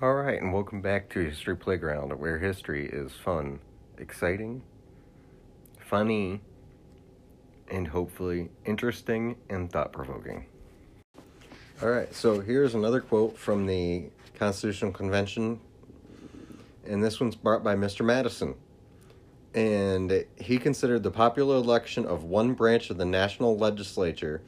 All 0.00 0.14
right, 0.14 0.40
and 0.40 0.52
welcome 0.52 0.80
back 0.80 1.08
to 1.08 1.18
History 1.18 1.56
Playground, 1.56 2.16
where 2.20 2.38
history 2.38 2.86
is 2.86 3.10
fun, 3.10 3.58
exciting, 3.98 4.62
funny, 5.80 6.40
and 7.68 7.88
hopefully 7.88 8.48
interesting 8.64 9.34
and 9.50 9.72
thought 9.72 9.92
provoking. 9.92 10.46
All 11.82 11.88
right, 11.90 12.14
so 12.14 12.38
here's 12.38 12.76
another 12.76 13.00
quote 13.00 13.36
from 13.36 13.66
the 13.66 14.04
Constitutional 14.38 14.92
Convention, 14.92 15.58
and 16.86 17.02
this 17.02 17.18
one's 17.18 17.34
brought 17.34 17.64
by 17.64 17.74
Mr. 17.74 18.06
Madison. 18.06 18.54
And 19.52 20.24
he 20.36 20.58
considered 20.58 21.02
the 21.02 21.10
popular 21.10 21.56
election 21.56 22.06
of 22.06 22.22
one 22.22 22.54
branch 22.54 22.90
of 22.90 22.98
the 22.98 23.04
national 23.04 23.58
legislature 23.58 24.42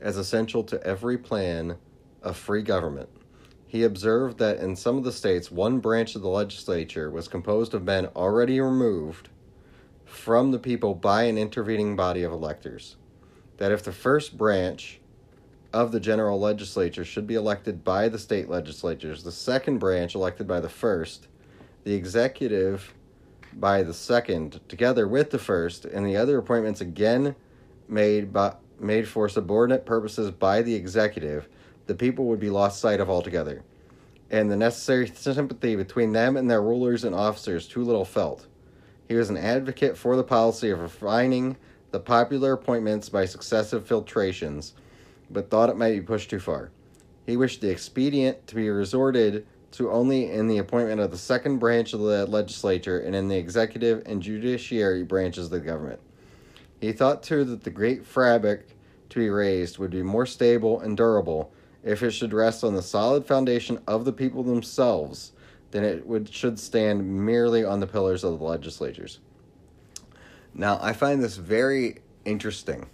as 0.00 0.16
essential 0.16 0.64
to 0.64 0.82
every 0.84 1.18
plan 1.18 1.76
of 2.20 2.36
free 2.36 2.62
government. 2.62 3.08
He 3.68 3.84
observed 3.84 4.38
that 4.38 4.58
in 4.58 4.76
some 4.76 4.96
of 4.96 5.04
the 5.04 5.12
states, 5.12 5.50
one 5.50 5.78
branch 5.78 6.16
of 6.16 6.22
the 6.22 6.28
legislature 6.28 7.10
was 7.10 7.28
composed 7.28 7.74
of 7.74 7.84
men 7.84 8.06
already 8.16 8.58
removed 8.60 9.28
from 10.06 10.50
the 10.50 10.58
people 10.58 10.94
by 10.94 11.24
an 11.24 11.36
intervening 11.36 11.94
body 11.94 12.22
of 12.22 12.32
electors. 12.32 12.96
That 13.58 13.70
if 13.70 13.82
the 13.82 13.92
first 13.92 14.38
branch 14.38 15.00
of 15.70 15.92
the 15.92 16.00
general 16.00 16.40
legislature 16.40 17.04
should 17.04 17.26
be 17.26 17.34
elected 17.34 17.84
by 17.84 18.08
the 18.08 18.18
state 18.18 18.48
legislatures, 18.48 19.22
the 19.22 19.30
second 19.30 19.78
branch 19.78 20.14
elected 20.14 20.48
by 20.48 20.60
the 20.60 20.70
first, 20.70 21.28
the 21.84 21.92
executive 21.92 22.94
by 23.52 23.82
the 23.82 23.92
second, 23.92 24.60
together 24.68 25.06
with 25.06 25.28
the 25.28 25.38
first, 25.38 25.84
and 25.84 26.06
the 26.06 26.16
other 26.16 26.38
appointments 26.38 26.80
again 26.80 27.36
made 27.86 28.32
by 28.32 28.54
made 28.80 29.08
for 29.08 29.28
subordinate 29.28 29.84
purposes 29.84 30.30
by 30.30 30.62
the 30.62 30.74
executive, 30.74 31.48
the 31.88 31.94
people 31.94 32.26
would 32.26 32.38
be 32.38 32.50
lost 32.50 32.80
sight 32.80 33.00
of 33.00 33.10
altogether, 33.10 33.64
and 34.30 34.50
the 34.50 34.56
necessary 34.56 35.08
sympathy 35.08 35.74
between 35.74 36.12
them 36.12 36.36
and 36.36 36.48
their 36.48 36.62
rulers 36.62 37.02
and 37.02 37.14
officers 37.14 37.66
too 37.66 37.82
little 37.82 38.04
felt. 38.04 38.46
He 39.08 39.14
was 39.14 39.30
an 39.30 39.38
advocate 39.38 39.96
for 39.96 40.14
the 40.14 40.22
policy 40.22 40.68
of 40.68 40.80
refining 40.80 41.56
the 41.90 41.98
popular 41.98 42.52
appointments 42.52 43.08
by 43.08 43.24
successive 43.24 43.88
filtrations, 43.88 44.72
but 45.30 45.48
thought 45.48 45.70
it 45.70 45.78
might 45.78 45.94
be 45.94 46.02
pushed 46.02 46.28
too 46.28 46.38
far. 46.38 46.70
He 47.26 47.38
wished 47.38 47.62
the 47.62 47.70
expedient 47.70 48.46
to 48.48 48.54
be 48.54 48.68
resorted 48.68 49.46
to 49.72 49.90
only 49.90 50.30
in 50.30 50.46
the 50.46 50.58
appointment 50.58 51.00
of 51.00 51.10
the 51.10 51.16
second 51.16 51.56
branch 51.58 51.94
of 51.94 52.00
the 52.00 52.26
legislature 52.26 53.00
and 53.00 53.16
in 53.16 53.28
the 53.28 53.36
executive 53.36 54.02
and 54.04 54.22
judiciary 54.22 55.04
branches 55.04 55.46
of 55.46 55.50
the 55.52 55.60
government. 55.60 56.00
He 56.82 56.92
thought 56.92 57.22
too 57.22 57.44
that 57.44 57.64
the 57.64 57.70
great 57.70 58.04
fabric 58.04 58.76
to 59.08 59.18
be 59.18 59.30
raised 59.30 59.78
would 59.78 59.90
be 59.90 60.02
more 60.02 60.26
stable 60.26 60.80
and 60.80 60.94
durable 60.94 61.50
if 61.84 62.02
it 62.02 62.10
should 62.10 62.32
rest 62.32 62.64
on 62.64 62.74
the 62.74 62.82
solid 62.82 63.26
foundation 63.26 63.78
of 63.86 64.04
the 64.04 64.12
people 64.12 64.42
themselves 64.42 65.32
then 65.70 65.84
it 65.84 66.06
would 66.06 66.32
should 66.32 66.58
stand 66.58 67.06
merely 67.24 67.64
on 67.64 67.80
the 67.80 67.86
pillars 67.86 68.24
of 68.24 68.38
the 68.38 68.44
legislatures. 68.44 69.20
Now, 70.54 70.78
I 70.80 70.92
find 70.92 71.22
this 71.22 71.36
very 71.36 71.98
interesting 72.24 72.88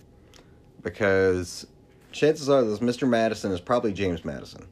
because 0.83 1.67
chances 2.13 2.49
are 2.49 2.63
this 2.63 2.81
Mr. 2.81 3.09
Madison 3.09 3.53
is 3.53 3.61
probably 3.61 3.93
James 3.93 4.25
Madison. 4.25 4.67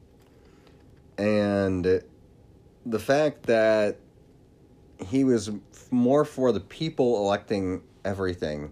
And 1.17 2.03
the 2.85 2.99
fact 2.99 3.43
that 3.43 3.97
he 5.07 5.23
was 5.23 5.51
more 5.91 6.25
for 6.25 6.51
the 6.51 6.59
people 6.59 7.17
electing 7.17 7.81
everything 8.03 8.71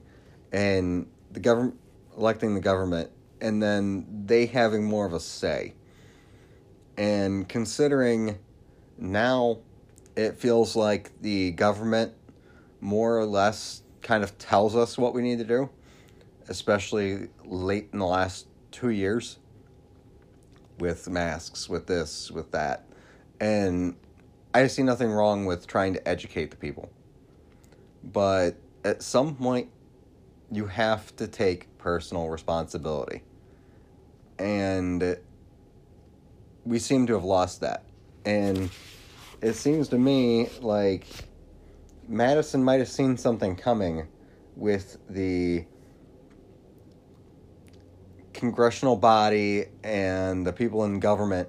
and 0.51 1.07
the 1.31 1.39
government 1.39 1.77
electing 2.17 2.53
the 2.53 2.59
government 2.59 3.09
and 3.41 3.61
then 3.61 4.05
they 4.25 4.45
having 4.45 4.83
more 4.83 5.05
of 5.05 5.13
a 5.13 5.19
say. 5.19 5.73
And 6.97 7.47
considering 7.49 8.37
now 8.97 9.59
it 10.15 10.37
feels 10.37 10.75
like 10.75 11.11
the 11.21 11.51
government 11.51 12.13
more 12.79 13.17
or 13.17 13.25
less 13.25 13.81
kind 14.01 14.23
of 14.23 14.37
tells 14.37 14.75
us 14.75 14.97
what 14.97 15.13
we 15.13 15.21
need 15.21 15.39
to 15.39 15.45
do, 15.45 15.69
especially 16.47 17.29
late 17.45 17.89
in 17.93 17.99
the 17.99 18.05
last 18.05 18.47
two 18.71 18.89
years 18.89 19.37
with 20.79 21.09
masks, 21.09 21.69
with 21.69 21.87
this, 21.87 22.31
with 22.31 22.51
that. 22.51 22.85
And 23.39 23.95
I 24.53 24.67
see 24.67 24.83
nothing 24.83 25.11
wrong 25.11 25.45
with 25.45 25.67
trying 25.67 25.93
to 25.93 26.07
educate 26.07 26.51
the 26.51 26.57
people. 26.57 26.91
But 28.03 28.55
at 28.83 29.01
some 29.01 29.35
point, 29.35 29.69
you 30.51 30.65
have 30.65 31.15
to 31.17 31.27
take 31.27 31.77
personal 31.77 32.29
responsibility. 32.29 33.23
And 34.41 35.17
we 36.65 36.79
seem 36.79 37.05
to 37.07 37.13
have 37.13 37.23
lost 37.23 37.61
that. 37.61 37.83
And 38.25 38.71
it 39.41 39.53
seems 39.53 39.87
to 39.89 39.99
me 39.99 40.49
like 40.61 41.05
Madison 42.07 42.63
might 42.63 42.79
have 42.79 42.89
seen 42.89 43.17
something 43.17 43.55
coming 43.55 44.07
with 44.55 44.97
the 45.09 45.65
congressional 48.33 48.95
body 48.95 49.65
and 49.83 50.45
the 50.45 50.53
people 50.53 50.83
in 50.85 50.99
government 50.99 51.47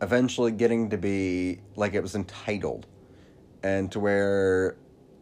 eventually 0.00 0.52
getting 0.52 0.88
to 0.90 0.96
be 0.96 1.60
like 1.74 1.94
it 1.94 2.00
was 2.00 2.14
entitled 2.14 2.86
and 3.62 3.92
to 3.92 4.00
where 4.00 4.76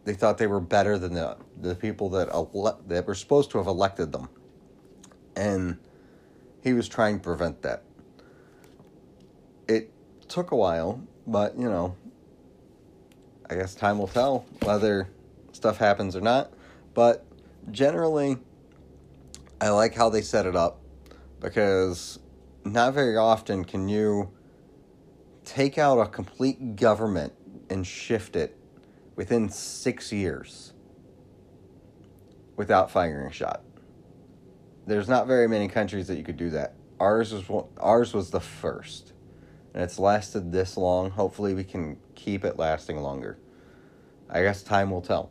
they 0.04 0.14
thought 0.14 0.38
they 0.38 0.46
were 0.46 0.60
better 0.60 0.98
than 0.98 1.14
the 1.14 1.36
the 1.60 1.74
people 1.74 2.10
that 2.10 2.28
ele- 2.28 2.80
that 2.86 3.06
were 3.06 3.14
supposed 3.14 3.50
to 3.50 3.58
have 3.58 3.66
elected 3.66 4.12
them 4.12 4.28
and 5.36 5.78
he 6.64 6.72
was 6.72 6.88
trying 6.88 7.18
to 7.18 7.22
prevent 7.22 7.62
that 7.62 7.84
it 9.68 9.92
took 10.28 10.50
a 10.50 10.56
while 10.56 11.00
but 11.26 11.56
you 11.56 11.68
know 11.68 11.94
i 13.48 13.54
guess 13.54 13.74
time 13.74 13.98
will 13.98 14.08
tell 14.08 14.44
whether 14.62 15.08
stuff 15.52 15.76
happens 15.76 16.16
or 16.16 16.20
not 16.20 16.52
but 16.94 17.24
generally 17.70 18.36
i 19.60 19.68
like 19.68 19.94
how 19.94 20.08
they 20.08 20.22
set 20.22 20.46
it 20.46 20.56
up 20.56 20.80
because 21.40 22.18
not 22.64 22.92
very 22.94 23.16
often 23.16 23.64
can 23.64 23.88
you 23.88 24.30
take 25.44 25.78
out 25.78 25.98
a 25.98 26.06
complete 26.06 26.76
government 26.76 27.32
and 27.70 27.86
shift 27.86 28.36
it 28.36 28.56
within 29.16 29.48
six 29.48 30.12
years 30.12 30.72
without 32.56 32.90
firing 32.90 33.26
a 33.26 33.32
shot. 33.32 33.62
There's 34.86 35.08
not 35.08 35.26
very 35.26 35.48
many 35.48 35.68
countries 35.68 36.08
that 36.08 36.16
you 36.16 36.24
could 36.24 36.36
do 36.36 36.50
that. 36.50 36.74
Ours 37.00 37.32
was 37.32 37.64
ours 37.78 38.14
was 38.14 38.30
the 38.30 38.40
first, 38.40 39.12
and 39.72 39.82
it's 39.82 39.98
lasted 39.98 40.52
this 40.52 40.76
long. 40.76 41.10
Hopefully, 41.10 41.54
we 41.54 41.64
can 41.64 41.98
keep 42.14 42.44
it 42.44 42.58
lasting 42.58 42.98
longer. 42.98 43.38
I 44.28 44.42
guess 44.42 44.62
time 44.62 44.90
will 44.90 45.02
tell. 45.02 45.30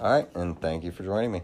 All 0.00 0.10
right, 0.10 0.28
and 0.34 0.60
thank 0.60 0.84
you 0.84 0.92
for 0.92 1.02
joining 1.02 1.32
me. 1.32 1.42